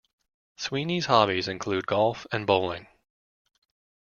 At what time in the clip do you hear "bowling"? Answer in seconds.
2.47-2.87